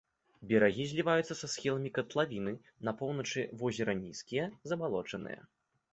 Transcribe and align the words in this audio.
Берагі 0.51 0.85
зліваюцца 0.93 1.35
са 1.41 1.49
схіламі 1.55 1.91
катлавіны, 1.99 2.53
на 2.89 2.97
поўначы 3.03 3.47
возера 3.63 3.99
нізкія, 4.03 4.51
забалочаныя. 4.73 5.41